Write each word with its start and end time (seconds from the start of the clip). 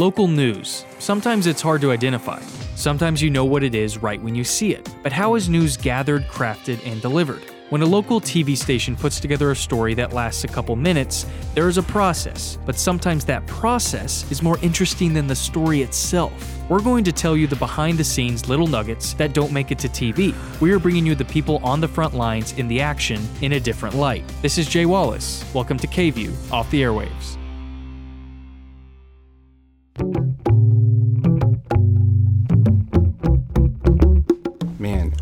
Local 0.00 0.28
news. 0.28 0.86
Sometimes 0.98 1.46
it's 1.46 1.60
hard 1.60 1.82
to 1.82 1.92
identify. 1.92 2.40
Sometimes 2.74 3.20
you 3.20 3.28
know 3.28 3.44
what 3.44 3.62
it 3.62 3.74
is 3.74 3.98
right 3.98 4.22
when 4.22 4.34
you 4.34 4.44
see 4.44 4.72
it. 4.72 4.88
But 5.02 5.12
how 5.12 5.34
is 5.34 5.50
news 5.50 5.76
gathered, 5.76 6.22
crafted, 6.22 6.80
and 6.90 7.02
delivered? 7.02 7.42
When 7.68 7.82
a 7.82 7.86
local 7.86 8.18
TV 8.18 8.56
station 8.56 8.96
puts 8.96 9.20
together 9.20 9.50
a 9.50 9.54
story 9.54 9.92
that 9.92 10.14
lasts 10.14 10.44
a 10.44 10.48
couple 10.48 10.74
minutes, 10.74 11.26
there 11.54 11.68
is 11.68 11.76
a 11.76 11.82
process, 11.82 12.56
but 12.64 12.78
sometimes 12.78 13.26
that 13.26 13.46
process 13.46 14.24
is 14.32 14.42
more 14.42 14.56
interesting 14.62 15.12
than 15.12 15.26
the 15.26 15.36
story 15.36 15.82
itself. 15.82 16.32
We're 16.70 16.80
going 16.80 17.04
to 17.04 17.12
tell 17.12 17.36
you 17.36 17.46
the 17.46 17.56
behind 17.56 17.98
the 17.98 18.04
scenes 18.04 18.48
little 18.48 18.68
nuggets 18.68 19.12
that 19.14 19.34
don't 19.34 19.52
make 19.52 19.70
it 19.70 19.78
to 19.80 19.88
TV. 19.90 20.34
We 20.62 20.72
are 20.72 20.78
bringing 20.78 21.04
you 21.04 21.14
the 21.14 21.26
people 21.26 21.60
on 21.62 21.78
the 21.78 21.88
front 21.88 22.14
lines 22.14 22.52
in 22.52 22.68
the 22.68 22.80
action 22.80 23.20
in 23.42 23.52
a 23.52 23.60
different 23.60 23.96
light. 23.96 24.24
This 24.40 24.56
is 24.56 24.66
Jay 24.66 24.86
Wallace. 24.86 25.44
Welcome 25.52 25.76
to 25.76 25.86
KVUE 25.86 26.52
off 26.52 26.70
the 26.70 26.80
airwaves. 26.80 27.36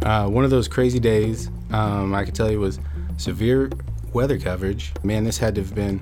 Uh, 0.08 0.28
one 0.28 0.44
of 0.44 0.50
those 0.50 0.68
crazy 0.68 0.98
days, 0.98 1.50
um, 1.70 2.14
I 2.14 2.24
can 2.24 2.32
tell 2.34 2.50
you, 2.50 2.60
was 2.60 2.78
severe 3.18 3.70
weather 4.12 4.38
coverage. 4.38 4.92
Man, 5.02 5.24
this 5.24 5.38
had 5.38 5.54
to 5.56 5.60
have 5.60 5.74
been 5.74 6.00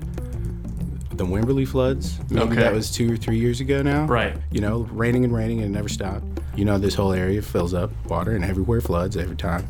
the 1.13 1.25
Wimberley 1.25 1.67
floods. 1.67 2.19
Maybe 2.29 2.45
Okay. 2.51 2.55
that 2.55 2.73
was 2.73 2.91
two 2.91 3.11
or 3.13 3.17
three 3.17 3.37
years 3.37 3.59
ago 3.59 3.81
now. 3.81 4.05
Right. 4.05 4.37
You 4.51 4.61
know, 4.61 4.87
raining 4.91 5.23
and 5.25 5.33
raining 5.35 5.61
and 5.61 5.73
it 5.73 5.77
never 5.77 5.89
stopped. 5.89 6.23
You 6.55 6.63
know, 6.65 6.77
this 6.77 6.93
whole 6.95 7.11
area 7.11 7.41
fills 7.41 7.73
up 7.73 7.91
water 8.05 8.31
and 8.31 8.45
everywhere 8.45 8.81
floods 8.81 9.17
every 9.17 9.35
time. 9.35 9.65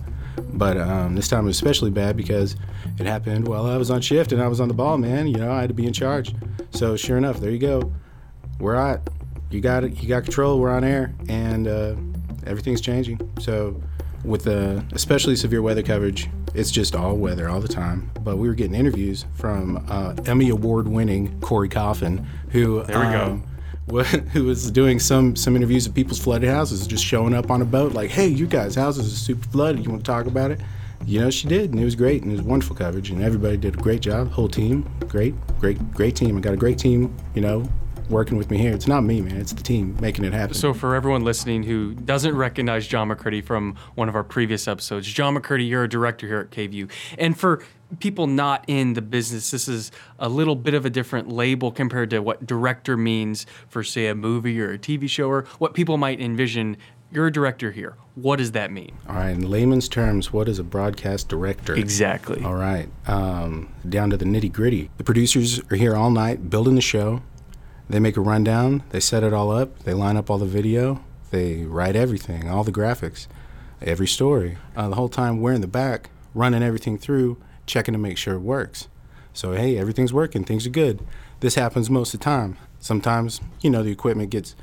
But 0.53 0.77
um, 0.77 1.15
this 1.15 1.27
time 1.27 1.45
was 1.45 1.55
especially 1.55 1.89
bad 1.89 2.15
because 2.15 2.55
it 2.99 3.05
happened 3.05 3.47
while 3.47 3.65
I 3.65 3.77
was 3.77 3.89
on 3.89 4.01
shift 4.01 4.31
and 4.33 4.41
I 4.41 4.47
was 4.47 4.59
on 4.59 4.67
the 4.67 4.73
ball, 4.73 4.97
man. 4.97 5.27
You 5.27 5.37
know, 5.37 5.51
I 5.51 5.61
had 5.61 5.69
to 5.69 5.73
be 5.73 5.85
in 5.87 5.93
charge. 5.93 6.33
So 6.71 6.95
sure 6.95 7.17
enough, 7.17 7.39
there 7.39 7.49
you 7.49 7.59
go. 7.59 7.91
We're 8.59 8.75
at. 8.75 9.09
You 9.49 9.61
got 9.61 9.83
it. 9.83 10.01
You 10.03 10.09
got 10.09 10.23
control. 10.23 10.59
We're 10.59 10.69
on 10.71 10.83
air, 10.83 11.13
and 11.29 11.67
uh, 11.67 11.95
everything's 12.45 12.81
changing. 12.81 13.19
So 13.39 13.81
with 14.23 14.43
the 14.43 14.83
especially 14.93 15.35
severe 15.35 15.61
weather 15.61 15.83
coverage, 15.83 16.29
it's 16.53 16.71
just 16.71 16.95
all 16.95 17.15
weather 17.15 17.49
all 17.49 17.59
the 17.61 17.67
time. 17.67 18.09
But 18.23 18.37
we 18.37 18.47
were 18.47 18.53
getting 18.55 18.75
interviews 18.75 19.25
from 19.35 19.85
uh, 19.89 20.15
Emmy 20.25 20.49
Award-winning 20.49 21.39
Corey 21.41 21.69
Coffin, 21.69 22.25
who 22.49 22.83
There 22.83 22.99
we 22.99 23.05
go. 23.05 23.23
um, 23.23 23.43
wa- 23.87 24.03
who 24.03 24.43
was 24.45 24.69
doing 24.71 24.99
some 24.99 25.35
some 25.35 25.55
interviews 25.55 25.85
of 25.87 25.93
people's 25.93 26.19
flooded 26.19 26.49
houses, 26.49 26.85
just 26.87 27.03
showing 27.05 27.33
up 27.33 27.49
on 27.51 27.61
a 27.61 27.65
boat, 27.65 27.93
like, 27.93 28.09
"Hey, 28.09 28.27
you 28.27 28.47
guys' 28.47 28.75
houses 28.75 29.11
are 29.11 29.15
super 29.15 29.47
flooded. 29.49 29.83
You 29.85 29.91
want 29.91 30.03
to 30.03 30.11
talk 30.11 30.25
about 30.25 30.51
it?" 30.51 30.59
You 31.05 31.21
know, 31.21 31.29
she 31.29 31.47
did, 31.47 31.71
and 31.71 31.79
it 31.79 31.85
was 31.85 31.95
great, 31.95 32.23
and 32.23 32.31
it 32.31 32.35
was 32.35 32.41
wonderful 32.41 32.75
coverage, 32.75 33.11
and 33.11 33.21
everybody 33.21 33.55
did 33.55 33.75
a 33.75 33.77
great 33.77 34.01
job. 34.01 34.31
Whole 34.31 34.49
team, 34.49 34.89
great, 35.07 35.35
great, 35.59 35.77
great 35.93 36.15
team. 36.15 36.35
I 36.35 36.41
got 36.41 36.53
a 36.53 36.57
great 36.57 36.79
team, 36.79 37.15
you 37.35 37.41
know, 37.41 37.69
working 38.09 38.37
with 38.37 38.49
me 38.49 38.57
here. 38.57 38.73
It's 38.73 38.87
not 38.87 39.01
me, 39.01 39.21
man. 39.21 39.37
It's 39.37 39.53
the 39.53 39.63
team 39.63 39.97
making 39.99 40.25
it 40.25 40.33
happen. 40.33 40.53
So, 40.53 40.73
for 40.73 40.95
everyone 40.95 41.23
listening 41.23 41.63
who 41.63 41.93
doesn't 41.93 42.35
recognize 42.35 42.87
John 42.87 43.09
McCurdy 43.09 43.43
from 43.43 43.75
one 43.95 44.09
of 44.09 44.15
our 44.15 44.23
previous 44.23 44.67
episodes, 44.67 45.07
John 45.07 45.35
McCurdy, 45.35 45.67
you're 45.67 45.83
a 45.83 45.89
director 45.89 46.27
here 46.27 46.39
at 46.39 46.51
KVUE. 46.51 46.89
And 47.17 47.37
for 47.37 47.63
people 47.99 48.27
not 48.27 48.63
in 48.67 48.93
the 48.93 49.01
business, 49.01 49.51
this 49.51 49.67
is 49.67 49.91
a 50.19 50.29
little 50.29 50.55
bit 50.55 50.73
of 50.73 50.85
a 50.85 50.89
different 50.89 51.29
label 51.29 51.71
compared 51.71 52.09
to 52.11 52.19
what 52.19 52.45
director 52.45 52.97
means 52.97 53.45
for, 53.69 53.83
say, 53.83 54.07
a 54.07 54.15
movie 54.15 54.59
or 54.61 54.73
a 54.73 54.77
TV 54.77 55.09
show 55.09 55.29
or 55.29 55.43
what 55.59 55.73
people 55.73 55.97
might 55.97 56.19
envision. 56.19 56.77
You're 57.09 57.27
a 57.27 57.31
director 57.31 57.71
here. 57.71 57.95
What 58.15 58.35
does 58.35 58.51
that 58.51 58.69
mean? 58.69 58.91
All 59.07 59.15
right, 59.15 59.29
in 59.29 59.49
layman's 59.49 59.87
terms, 59.87 60.33
what 60.33 60.49
is 60.49 60.59
a 60.59 60.63
broadcast 60.63 61.29
director? 61.29 61.73
Exactly. 61.73 62.43
All 62.43 62.55
right, 62.55 62.89
um, 63.07 63.71
down 63.87 64.09
to 64.09 64.17
the 64.17 64.25
nitty 64.25 64.51
gritty. 64.51 64.89
The 64.97 65.05
producers 65.05 65.61
are 65.71 65.77
here 65.77 65.95
all 65.95 66.11
night 66.11 66.49
building 66.49 66.75
the 66.75 66.81
show. 66.81 67.21
They 67.89 67.99
make 67.99 68.17
a 68.17 68.21
rundown, 68.21 68.83
they 68.89 68.99
set 68.99 69.23
it 69.23 69.33
all 69.33 69.51
up, 69.51 69.79
they 69.79 69.93
line 69.93 70.17
up 70.17 70.29
all 70.29 70.37
the 70.37 70.45
video, 70.45 71.03
they 71.31 71.63
write 71.63 71.95
everything, 71.95 72.49
all 72.49 72.63
the 72.63 72.71
graphics, 72.71 73.27
every 73.81 74.07
story. 74.07 74.57
Uh, 74.75 74.89
the 74.89 74.95
whole 74.95 75.09
time 75.09 75.39
we're 75.41 75.53
in 75.53 75.61
the 75.61 75.67
back, 75.67 76.09
running 76.33 76.63
everything 76.63 76.97
through, 76.97 77.37
checking 77.65 77.93
to 77.93 77.97
make 77.97 78.17
sure 78.17 78.35
it 78.35 78.39
works. 78.39 78.87
So, 79.33 79.53
hey, 79.53 79.77
everything's 79.77 80.11
working, 80.11 80.43
things 80.43 80.65
are 80.65 80.71
good. 80.71 80.99
This 81.39 81.55
happens 81.55 81.89
most 81.89 82.13
of 82.13 82.19
the 82.19 82.23
time. 82.23 82.57
Sometimes, 82.79 83.39
you 83.61 83.69
know, 83.69 83.83
the 83.83 83.91
equipment 83.91 84.31
gets 84.31 84.55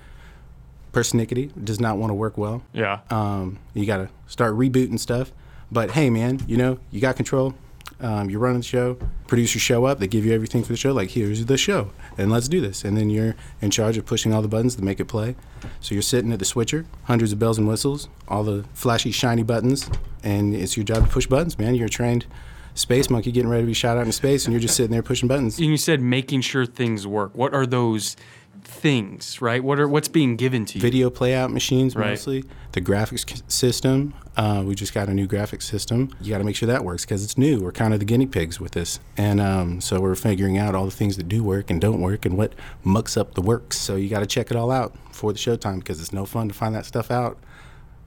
persnickety, 0.93 1.51
does 1.65 1.81
not 1.81 1.97
want 1.97 2.11
to 2.11 2.15
work 2.15 2.37
well. 2.37 2.63
Yeah. 2.73 3.01
Um, 3.11 3.59
you 3.75 3.87
got 3.87 3.99
to 3.99 4.09
start 4.27 4.55
rebooting 4.55 4.99
stuff. 4.99 5.33
But 5.71 5.93
hey, 5.93 6.11
man, 6.11 6.41
you 6.47 6.57
know, 6.57 6.79
you 6.91 7.01
got 7.01 7.17
control. 7.17 7.55
Um, 8.01 8.29
you're 8.29 8.41
running 8.41 8.59
the 8.61 8.65
show. 8.67 8.99
Producers 9.27 9.63
show 9.63 9.85
up. 9.85 9.99
They 9.99 10.07
give 10.07 10.25
you 10.25 10.33
everything 10.33 10.63
for 10.63 10.73
the 10.73 10.77
show. 10.77 10.93
Like, 10.93 11.11
here's 11.11 11.45
the 11.47 11.57
show, 11.57 11.91
and 12.19 12.31
let's 12.31 12.49
do 12.49 12.61
this. 12.61 12.85
And 12.85 12.97
then 12.97 13.09
you're 13.11 13.35
in 13.61 13.71
charge 13.71 13.97
of 13.97 14.05
pushing 14.05 14.33
all 14.35 14.43
the 14.43 14.49
buttons 14.49 14.77
to 14.77 14.83
make 14.83 15.01
it 15.01 15.07
play. 15.07 15.37
So 15.81 15.95
you're 15.95 16.03
sitting 16.03 16.33
at 16.33 16.39
the 16.39 16.45
switcher, 16.45 16.87
hundreds 17.05 17.33
of 17.33 17.39
bells 17.39 17.59
and 17.59 17.67
whistles, 17.69 18.09
all 18.29 18.45
the 18.45 18.65
flashy, 18.75 19.11
shiny 19.11 19.43
buttons, 19.43 19.89
and 20.23 20.55
it's 20.55 20.77
your 20.77 20.85
job 20.85 21.05
to 21.05 21.11
push 21.11 21.27
buttons, 21.27 21.59
man. 21.59 21.75
You're 21.75 21.87
a 21.87 21.91
trained 21.91 22.27
space 22.75 23.09
monkey 23.09 23.31
getting 23.31 23.49
ready 23.49 23.63
to 23.63 23.67
be 23.67 23.75
shot 23.75 23.97
out 23.97 24.01
into 24.01 24.13
space, 24.13 24.45
and 24.45 24.53
you're 24.53 24.61
just 24.61 24.77
sitting 24.77 24.91
there 24.91 25.03
pushing 25.03 25.29
buttons. 25.29 25.59
and 25.59 25.69
you 25.69 25.77
said 25.77 26.01
making 26.01 26.41
sure 26.41 26.67
things 26.67 27.07
work. 27.07 27.35
What 27.35 27.55
are 27.55 27.67
those 27.67 28.17
things, 28.63 29.41
right? 29.41 29.63
What 29.63 29.79
are 29.81 29.89
what's 29.89 30.09
being 30.09 30.37
given 30.37 30.65
to 30.67 30.79
you? 30.79 30.83
video 30.83 31.11
playout 31.11 31.53
machines 31.53 31.97
Right. 31.97 32.11
mostly. 32.11 32.45
The 32.73 32.81
graphics 32.81 33.43
system, 33.51 34.15
uh, 34.37 34.63
we 34.67 34.75
just 34.75 34.93
got 34.93 35.09
a 35.09 35.15
new 35.15 35.29
graphics 35.29 35.63
system. 35.63 36.11
You 36.21 36.31
got 36.31 36.39
to 36.39 36.45
make 36.45 36.57
sure 36.57 36.67
that 36.67 36.85
works 36.85 37.05
because 37.05 37.23
it's 37.23 37.39
new. 37.39 37.61
We're 37.61 37.73
kind 37.73 37.95
of 37.95 38.01
the 38.01 38.05
guinea 38.07 38.27
pigs 38.27 38.59
with 38.61 38.73
this, 38.73 38.99
and 39.17 39.41
um, 39.41 39.81
so 39.81 40.01
we're 40.01 40.17
figuring 40.17 40.59
out 40.59 40.75
all 40.75 40.85
the 40.85 40.91
things 40.91 41.17
that 41.17 41.29
do 41.29 41.43
work 41.45 41.71
and 41.71 41.81
don't 41.81 42.01
work, 42.01 42.27
and 42.27 42.37
what 42.37 42.53
mucks 42.83 43.17
up 43.17 43.35
the 43.35 43.43
works. 43.43 43.79
So 43.79 43.97
you 43.97 44.09
got 44.09 44.21
to 44.21 44.27
check 44.27 44.51
it 44.51 44.57
all 44.57 44.71
out 44.73 44.95
for 45.13 45.33
the 45.33 45.39
showtime 45.39 45.79
because 45.79 46.01
it's 46.01 46.13
no 46.13 46.27
fun 46.27 46.49
to 46.49 46.55
find 46.55 46.75
that 46.75 46.85
stuff 46.87 47.11
out 47.11 47.39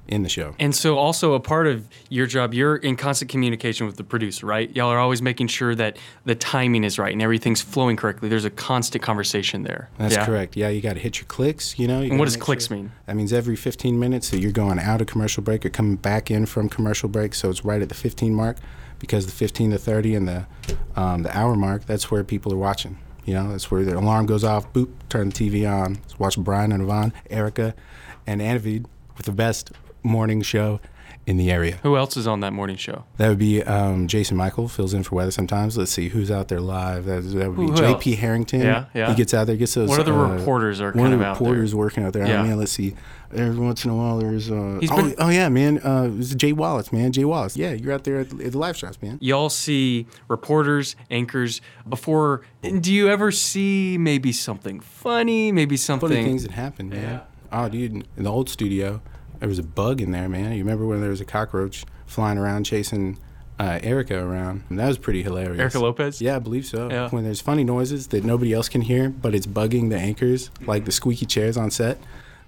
in 0.08 0.24
the 0.24 0.30
show. 0.30 0.56
And 0.60 0.76
so, 0.76 0.98
also 0.98 1.34
a 1.34 1.40
part 1.40 1.68
of 1.68 1.88
your 2.10 2.26
job, 2.28 2.54
you're 2.54 2.78
in 2.78 2.96
constant 2.96 3.30
communication 3.30 3.86
with 3.86 3.98
the 3.98 4.04
producer, 4.04 4.46
right? 4.46 4.74
Y'all 4.76 4.90
are 4.90 5.00
always 5.00 5.22
making 5.22 5.48
sure 5.48 5.76
that 5.76 5.98
the 6.26 6.36
timing 6.36 6.84
is 6.84 6.98
right 6.98 7.12
and 7.14 7.22
everything's 7.22 7.62
flowing 7.62 7.96
correctly. 7.98 8.30
There's 8.30 8.46
a 8.46 8.50
constant 8.50 9.04
conversation 9.04 9.64
there. 9.64 9.90
That's 9.98 10.16
Yeah? 10.16 10.26
correct. 10.26 10.56
Yeah, 10.56 10.70
you 10.70 10.82
got 10.82 10.94
to 10.94 11.00
hit 11.00 11.18
your 11.20 11.26
clicks. 11.28 11.78
You 11.78 11.88
know. 11.88 12.02
You 12.02 12.12
And 12.12 12.20
what 12.20 12.26
does 12.26 12.38
clicks 12.38 12.68
sure- 12.68 12.78
mean? 12.78 12.92
That 13.06 13.16
means 13.16 13.34
every 13.34 13.56
15 13.56 14.00
minutes 14.00 14.30
that 14.32 14.40
you're 14.40 14.52
going 14.52 14.80
out 14.80 15.02
of 15.02 15.08
commercial 15.08 15.44
break 15.44 15.66
or 15.66 15.70
coming 15.70 15.96
back 15.98 16.32
in 16.32 16.46
from 16.46 16.70
commercial 16.70 17.10
break. 17.10 17.36
So 17.36 17.50
it's 17.50 17.64
right 17.66 17.82
at 17.82 17.90
the 17.90 17.96
15 17.96 18.34
mark, 18.34 18.58
because 19.00 19.26
the 19.26 19.32
15 19.32 19.72
to 19.72 19.78
30 19.78 20.16
and 20.16 20.28
the 20.28 20.46
um, 20.96 21.24
the 21.24 21.38
hour 21.38 21.56
mark, 21.56 21.86
that's 21.86 22.10
where 22.10 22.24
people 22.24 22.52
are 22.54 22.58
watching. 22.58 22.98
You 23.26 23.34
know, 23.34 23.52
that's 23.52 23.70
where 23.70 23.84
the 23.84 23.98
alarm 23.98 24.26
goes 24.26 24.44
off. 24.46 24.72
Boop, 24.72 24.90
turn 25.10 25.30
the 25.30 25.36
TV 25.36 25.70
on. 25.70 25.96
Let's 25.96 26.18
watch 26.18 26.38
Brian 26.38 26.72
and 26.72 26.82
Yvonne, 26.84 27.12
Erica, 27.30 27.76
and 28.26 28.40
Anavid 28.42 28.86
with 29.18 29.26
the 29.26 29.32
best 29.34 29.72
morning 30.08 30.42
show 30.42 30.80
in 31.28 31.36
the 31.36 31.52
area. 31.52 31.78
Who 31.84 31.98
else 31.98 32.16
is 32.16 32.26
on 32.26 32.40
that 32.40 32.54
morning 32.54 32.78
show? 32.78 33.04
That 33.18 33.28
would 33.28 33.38
be 33.38 33.62
um, 33.62 34.08
Jason 34.08 34.38
Michael 34.38 34.70
fills 34.70 34.94
in 34.94 35.04
for 35.04 35.16
weather 35.16 35.30
sometimes. 35.30 35.78
Let's 35.78 35.92
see 35.92 36.08
who's 36.08 36.32
out 36.32 36.48
there 36.48 36.62
live. 36.62 37.04
That, 37.04 37.22
that 37.22 37.52
would 37.52 37.76
be 37.76 37.78
J.P. 37.78 38.16
Harrington. 38.16 38.62
Yeah, 38.62 38.86
yeah. 38.94 39.10
He 39.10 39.16
gets 39.16 39.34
out 39.34 39.46
there, 39.46 39.58
gets 39.58 39.74
those. 39.74 39.90
What 39.90 40.00
other 40.00 40.14
uh, 40.14 40.38
reporters 40.38 40.80
are 40.80 40.94
one 40.94 40.94
kind 40.94 41.08
of 41.08 41.14
of 41.14 41.20
the 41.20 41.26
out 41.26 41.40
reporters 41.40 41.76
working 41.76 42.06
out 42.06 42.14
there. 42.14 42.26
Yeah. 42.26 42.40
Oh 42.40 42.44
man, 42.44 42.58
let's 42.58 42.72
see. 42.72 42.96
Every 43.36 43.60
once 43.60 43.84
in 43.84 43.92
a 43.92 43.96
while, 43.96 44.20
there's. 44.20 44.50
Uh, 44.50 44.78
He's 44.80 44.90
oh, 44.90 44.96
been- 44.96 45.16
oh 45.18 45.28
yeah, 45.28 45.50
man. 45.50 45.80
Uh, 45.80 46.10
it's 46.18 46.34
Jay 46.34 46.54
Wallace, 46.54 46.94
man. 46.94 47.12
Jay 47.12 47.26
Wallace. 47.26 47.58
Yeah, 47.58 47.74
you're 47.74 47.92
out 47.92 48.06
there 48.06 48.22
at, 48.22 48.30
the- 48.30 48.46
at 48.46 48.54
the 48.54 48.58
live 48.58 48.78
shots, 48.78 49.02
man. 49.02 49.18
Y'all 49.22 49.50
see 49.50 50.08
reporters, 50.30 50.96
anchors 51.12 51.60
before. 51.90 52.44
Do 52.62 52.94
you 52.94 53.10
ever 53.10 53.34
see 53.34 53.98
maybe 53.98 54.32
something 54.32 54.80
funny? 54.80 55.52
Maybe 55.52 55.76
something. 55.76 56.08
Funny 56.08 56.24
things 56.24 56.44
that 56.44 56.54
happen, 56.54 56.88
man. 56.88 57.04
Yeah. 57.04 57.20
Oh, 57.52 57.68
dude, 57.68 58.06
in 58.16 58.24
the 58.24 58.32
old 58.32 58.50
studio, 58.50 59.02
there 59.40 59.50
was 59.50 59.60
a 59.60 59.64
bug 59.64 60.02
in 60.02 60.12
there, 60.12 60.30
man. 60.30 60.54
You 60.54 60.60
remember 60.60 60.86
when 60.86 61.02
there 61.02 61.10
was 61.10 61.22
a 61.22 61.26
cockroach 61.26 61.86
flying 62.06 62.38
around 62.38 62.64
chasing 62.66 63.18
uh, 63.60 63.80
Erica 63.82 64.18
around? 64.18 64.64
And 64.70 64.80
that 64.80 64.88
was 64.88 64.98
pretty 64.98 65.24
hilarious. 65.24 65.60
Erica 65.60 65.80
Lopez? 65.80 66.22
Yeah, 66.22 66.36
I 66.36 66.40
believe 66.40 66.66
so. 66.66 66.90
Yeah. 66.90 67.10
When 67.10 67.24
there's 67.24 67.42
funny 67.42 67.64
noises 67.64 68.08
that 68.08 68.24
nobody 68.24 68.54
else 68.54 68.70
can 68.70 68.82
hear, 68.82 69.10
but 69.10 69.34
it's 69.36 69.48
bugging 69.48 69.90
the 69.90 69.98
anchors, 69.98 70.52
like 70.66 70.86
the 70.86 70.92
squeaky 70.92 71.26
chairs 71.26 71.58
on 71.58 71.72
set. 71.72 72.00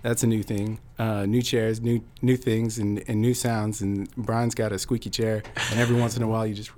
That's 0.01 0.23
a 0.23 0.27
new 0.27 0.43
thing. 0.43 0.79
Uh, 0.97 1.25
new 1.25 1.41
chairs, 1.41 1.81
new 1.81 2.01
new 2.21 2.37
things, 2.37 2.77
and, 2.77 3.03
and 3.07 3.21
new 3.21 3.33
sounds. 3.33 3.81
And 3.81 4.09
Brian's 4.15 4.55
got 4.55 4.71
a 4.71 4.79
squeaky 4.79 5.09
chair, 5.09 5.43
and 5.71 5.79
every 5.79 5.99
once 5.99 6.15
in 6.15 6.23
a 6.23 6.27
while 6.27 6.47
you 6.47 6.53
just 6.53 6.71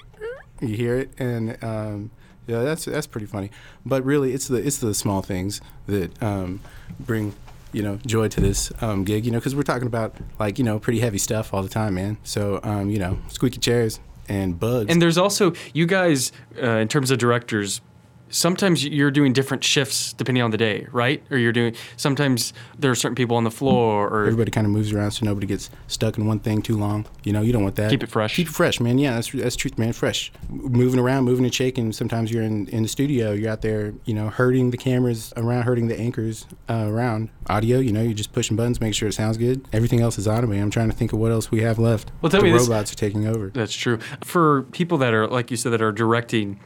you 0.60 0.76
hear 0.76 0.96
it, 0.96 1.10
and 1.18 1.62
um, 1.64 2.10
yeah, 2.46 2.62
that's 2.62 2.84
that's 2.84 3.08
pretty 3.08 3.26
funny. 3.26 3.50
But 3.84 4.04
really, 4.04 4.32
it's 4.32 4.46
the 4.46 4.64
it's 4.64 4.78
the 4.78 4.94
small 4.94 5.20
things 5.20 5.60
that 5.86 6.22
um, 6.22 6.60
bring 7.00 7.34
you 7.72 7.82
know 7.82 7.98
joy 8.06 8.28
to 8.28 8.40
this 8.40 8.72
um, 8.80 9.04
gig. 9.04 9.24
You 9.24 9.32
know, 9.32 9.38
because 9.38 9.54
we're 9.54 9.62
talking 9.62 9.86
about 9.86 10.16
like 10.38 10.58
you 10.58 10.64
know 10.64 10.78
pretty 10.78 11.00
heavy 11.00 11.18
stuff 11.18 11.52
all 11.54 11.62
the 11.62 11.68
time, 11.68 11.94
man. 11.94 12.18
So 12.22 12.60
um, 12.62 12.90
you 12.90 12.98
know, 12.98 13.18
squeaky 13.28 13.58
chairs 13.58 14.00
and 14.28 14.58
bugs. 14.58 14.90
And 14.90 15.02
there's 15.02 15.18
also 15.18 15.52
you 15.74 15.86
guys, 15.86 16.32
uh, 16.62 16.76
in 16.76 16.88
terms 16.88 17.10
of 17.10 17.18
directors, 17.18 17.80
sometimes 18.30 18.84
you're 18.84 19.10
doing 19.10 19.32
different 19.32 19.62
shifts 19.62 20.12
depending 20.12 20.42
on 20.42 20.50
the 20.50 20.56
day, 20.56 20.86
right? 20.92 21.22
Or 21.30 21.36
you're 21.38 21.52
doing 21.52 21.74
sometimes 21.96 22.52
there 22.78 22.90
are 22.90 22.94
certain 22.94 23.14
people 23.14 23.36
on 23.36 23.44
the 23.44 23.50
floor 23.50 24.08
or 24.08 24.22
Everybody 24.24 24.50
kind 24.50 24.66
of 24.66 24.72
moves 24.72 24.92
around 24.92 25.10
so 25.10 25.26
nobody 25.26 25.46
gets 25.46 25.70
stuck 25.86 26.16
in 26.16 26.26
one 26.26 26.38
thing 26.40 26.62
too 26.62 26.76
long. 26.76 27.06
You 27.24 27.32
know, 27.32 27.42
you 27.42 27.52
don't 27.52 27.62
want 27.62 27.76
that. 27.76 27.90
Keep 27.90 28.04
it 28.04 28.10
fresh. 28.10 28.36
Keep 28.36 28.48
it 28.48 28.52
fresh, 28.54 28.80
man. 28.80 28.98
Yeah, 28.98 29.14
that's 29.14 29.30
that's 29.32 29.56
truth, 29.56 29.78
man. 29.78 29.92
Fresh. 29.92 30.32
Moving 30.48 30.98
around, 31.00 31.24
moving 31.24 31.44
and 31.44 31.54
shaking. 31.54 31.92
Sometimes 31.92 32.30
you're 32.30 32.42
in, 32.42 32.68
in 32.68 32.82
the 32.84 32.88
studio. 32.88 33.32
You're 33.32 33.50
out 33.50 33.62
there, 33.62 33.92
you 34.04 34.14
know, 34.14 34.28
hurting 34.28 34.70
the 34.70 34.76
cameras 34.76 35.32
around, 35.36 35.64
hurting 35.64 35.88
the 35.88 35.98
anchors 35.98 36.46
uh, 36.68 36.86
around. 36.88 37.30
Audio, 37.48 37.78
you 37.78 37.92
know, 37.92 38.02
you're 38.02 38.14
just 38.14 38.32
pushing 38.32 38.56
buttons, 38.56 38.80
make 38.80 38.94
sure 38.94 39.08
it 39.08 39.12
sounds 39.12 39.36
good. 39.36 39.66
Everything 39.72 40.00
else 40.00 40.18
is 40.18 40.28
automated. 40.28 40.62
I'm 40.62 40.70
trying 40.70 40.90
to 40.90 40.96
think 40.96 41.12
of 41.12 41.18
what 41.18 41.32
else 41.32 41.50
we 41.50 41.62
have 41.62 41.78
left. 41.78 42.10
Well, 42.22 42.30
tell 42.30 42.40
the 42.40 42.46
me 42.46 42.52
this- 42.52 42.68
robots 42.68 42.92
are 42.92 42.96
taking 42.96 43.26
over. 43.26 43.50
That's 43.50 43.74
true. 43.74 43.98
For 44.22 44.62
people 44.72 44.98
that 44.98 45.12
are 45.14 45.26
like 45.26 45.50
you 45.50 45.56
said 45.56 45.72
that 45.72 45.82
are 45.82 45.92
directing 45.92 46.60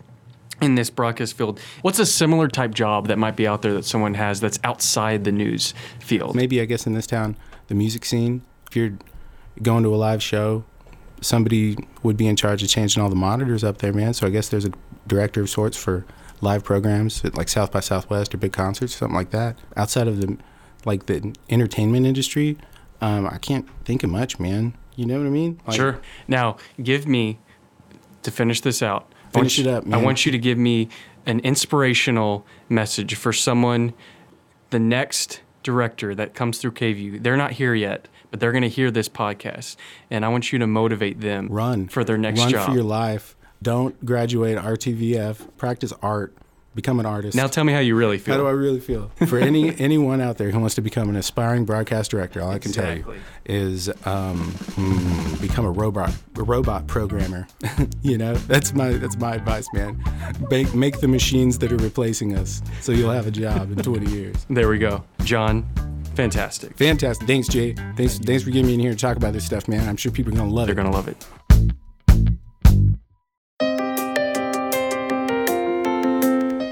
in 0.61 0.75
this 0.75 0.91
broadcast 0.91 1.37
field, 1.37 1.61
what's 1.83 1.99
a 1.99 2.07
similar 2.07 2.49
type 2.49 2.75
job 2.75 3.09
that 3.09 3.19
might 3.19 3.37
be 3.37 3.47
out 3.47 3.63
there 3.63 3.73
that 3.75 3.85
someone 3.85 4.15
has 4.15 4.41
that's 4.41 4.59
outside 4.65 5.25
the 5.25 5.33
news 5.33 5.75
field? 5.99 6.35
maybe 6.35 6.61
I 6.61 6.65
guess 6.65 6.87
in 6.87 6.95
this 6.95 7.07
town, 7.07 7.37
the 7.69 7.75
music 7.75 8.05
scene. 8.05 8.43
If 8.69 8.77
you're 8.77 8.93
going 9.63 9.83
to 9.85 9.95
a 9.95 9.97
live 9.97 10.23
show, 10.23 10.65
somebody 11.21 11.77
would 12.03 12.17
be 12.17 12.27
in 12.27 12.37
charge 12.37 12.63
of 12.63 12.69
changing 12.69 13.03
all 13.03 13.09
the 13.09 13.17
monitors 13.17 13.65
up 13.65 13.79
there, 13.79 13.93
man. 13.93 14.15
So 14.15 14.27
I 14.27 14.31
guess 14.31 14.49
there's 14.49 14.65
a 14.65 14.73
director 15.07 15.43
of 15.43 15.51
sorts 15.51 15.77
for 15.77 16.05
live 16.41 16.65
programs 16.65 17.25
at 17.25 17.37
like 17.37 17.49
South 17.49 17.73
by 17.73 17.81
Southwest 17.81 18.35
or 18.35 18.39
big 18.39 18.53
concerts, 18.53 18.97
something 18.97 19.15
like 19.15 19.31
that. 19.31 19.57
Outside 19.77 20.09
of 20.09 20.21
the 20.21 20.37
like 20.85 21.07
the 21.07 21.35
entertainment 21.49 22.05
industry, 22.05 22.59
um, 23.01 23.27
I 23.27 23.39
can't 23.39 23.67
think 23.85 24.03
of 24.03 24.11
much, 24.11 24.39
man. 24.39 24.75
You 24.97 25.07
know 25.07 25.19
what 25.19 25.27
I 25.27 25.31
mean? 25.31 25.61
Like, 25.67 25.77
Sure. 25.77 26.01
Now, 26.29 26.57
give 26.83 27.07
me 27.07 27.39
to 28.23 28.31
finish 28.31 28.61
this 28.61 28.83
out. 28.83 29.11
I 29.35 29.39
want 29.39 29.51
Finish 29.51 29.59
you- 29.59 29.71
it 29.71 29.75
up, 29.75 29.85
I 29.93 29.97
want 29.97 30.25
you 30.27 30.33
to 30.33 30.39
give 30.39 30.59
me 30.59 30.89
an 31.27 31.41
inspirational 31.41 32.47
message 32.69 33.15
for 33.15 33.33
someone, 33.33 33.93
the 34.71 34.79
next 34.79 35.41
director 35.63 36.15
that 36.15 36.35
comes 36.35 36.59
through 36.59 36.73
KVUE. 36.73 37.23
They're 37.23 37.37
not 37.37 37.53
here 37.53 37.75
yet, 37.75 38.09
but 38.31 38.39
they're 38.41 38.53
going 38.53 38.63
to 38.63 38.69
hear 38.69 38.91
this 38.91 39.09
podcast, 39.09 39.77
and 40.11 40.25
I 40.25 40.29
want 40.29 40.53
you 40.53 40.59
to 40.59 40.67
motivate 40.67 41.21
them. 41.21 41.49
Run 41.51 41.89
for 41.89 42.05
their 42.05 42.19
next 42.19 42.41
Run 42.41 42.51
job. 42.51 42.69
for 42.69 42.75
your 42.75 42.85
life. 42.85 43.37
Don't 43.63 44.05
graduate 44.05 44.59
RTVF. 44.59 45.49
Practice 45.57 45.93
art. 46.03 46.35
Become 46.75 46.99
an 46.99 47.07
artist. 47.07 47.37
Now, 47.37 47.47
tell 47.47 47.63
me 47.63 47.73
how 47.73 47.79
you 47.79 47.95
really 47.95 48.19
feel. 48.19 48.35
How 48.35 48.41
do 48.41 48.47
I 48.49 48.51
really 48.51 48.81
feel? 48.81 49.11
For 49.27 49.39
any 49.39 49.77
anyone 49.79 50.21
out 50.21 50.39
there 50.39 50.51
who 50.51 50.59
wants 50.59 50.75
to 50.75 50.81
become 50.81 51.09
an 51.09 51.17
aspiring 51.17 51.65
broadcast 51.65 52.11
director, 52.11 52.43
all 52.43 52.51
I 52.51 52.59
can 52.59 52.73
tell 52.73 52.97
you 52.97 53.15
is 53.45 53.89
um, 54.07 54.39
hmm, 54.75 55.35
become 55.41 55.65
a 55.65 55.71
robot 55.71 56.13
a 56.37 56.43
robot 56.43 56.87
programmer. 56.87 57.47
you 58.03 58.19
know, 58.19 58.35
that's 58.35 58.75
my 58.75 58.91
that's 58.93 59.17
my 59.17 59.35
advice, 59.35 59.69
man. 59.73 60.03
Make 60.51 60.75
make 60.75 61.01
the 61.01 61.09
machines 61.09 61.59
that 61.59 61.71
are 61.71 61.77
replacing 61.77 62.37
us, 62.37 62.61
so 62.81 62.91
you'll 62.91 63.13
have 63.13 63.27
a 63.27 63.31
job 63.31 63.71
in 63.71 63.83
20 63.83 64.11
years. 64.11 64.47
There 64.55 64.69
we 64.69 64.79
go. 64.79 65.03
John, 65.25 65.69
fantastic. 66.15 66.77
Fantastic. 66.77 67.27
Thanks, 67.27 67.49
Jay. 67.49 67.75
Thanks 67.97 68.19
thanks 68.19 68.43
for 68.43 68.51
getting 68.51 68.67
me 68.67 68.75
in 68.75 68.81
here 68.81 68.93
to 68.93 68.97
talk 68.97 69.17
about 69.17 69.33
this 69.33 69.45
stuff, 69.45 69.69
man. 69.69 69.89
I'm 69.89 69.97
sure 69.97 70.13
people 70.13 70.33
are 70.33 70.37
gonna 70.37 70.51
love 70.51 70.65
it. 70.65 70.75
They're 70.75 70.83
going 70.83 70.91
to 70.91 70.97
love 70.97 71.09
it. 71.09 71.27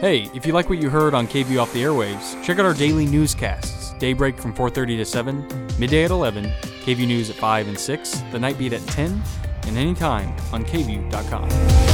Hey, 0.02 0.28
if 0.34 0.44
you 0.44 0.52
like 0.52 0.68
what 0.68 0.82
you 0.82 0.90
heard 0.90 1.14
on 1.14 1.28
KVUE 1.28 1.62
off 1.62 1.72
the 1.72 1.84
airwaves, 1.84 2.42
check 2.42 2.58
out 2.58 2.66
our 2.66 2.74
daily 2.74 3.06
newscasts. 3.06 3.92
Daybreak 4.00 4.36
from 4.36 4.52
4:30 4.52 4.96
to 4.96 5.04
7, 5.04 5.46
midday 5.78 6.02
at 6.02 6.10
11, 6.10 6.52
KVUE 6.84 7.06
News 7.06 7.30
at 7.30 7.36
5 7.36 7.68
and 7.68 7.78
6, 7.78 8.20
the 8.32 8.40
night 8.40 8.58
beat 8.58 8.72
at 8.72 8.84
10, 8.88 9.22
and 9.68 9.78
anytime 9.78 10.34
on 10.52 10.64
KVUE.com. 10.64 11.91